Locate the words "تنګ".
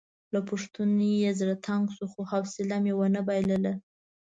1.67-1.83